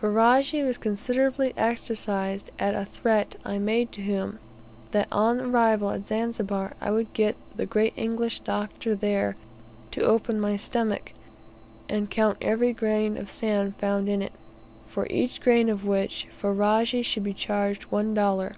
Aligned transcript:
Ferajji 0.00 0.62
was 0.64 0.78
considerably 0.78 1.52
exercised 1.56 2.52
at 2.60 2.76
a 2.76 2.84
threat 2.84 3.34
I 3.44 3.58
made 3.58 3.90
to 3.90 4.00
him 4.02 4.38
that 4.92 5.08
on 5.10 5.40
arrival 5.40 5.90
at 5.90 6.06
Zanzibar, 6.06 6.74
I 6.80 6.92
would 6.92 7.12
get 7.12 7.34
the 7.56 7.66
great 7.66 7.92
English 7.96 8.38
doctor 8.38 8.94
there 8.94 9.34
to 9.90 10.00
open 10.04 10.38
my 10.38 10.54
stomach, 10.54 11.12
and 11.88 12.08
count 12.08 12.38
every 12.40 12.72
grain 12.72 13.16
of 13.16 13.28
sand 13.28 13.74
found 13.74 14.08
in 14.08 14.22
it, 14.22 14.34
for 14.86 15.08
each 15.10 15.40
grain 15.40 15.68
of 15.68 15.84
which 15.84 16.28
Ferajji 16.40 17.02
should 17.02 17.24
be 17.24 17.34
charged 17.34 17.86
one 17.90 18.14
dollar. 18.14 18.54